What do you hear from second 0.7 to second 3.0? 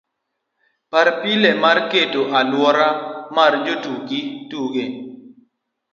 par pile mar keto aluora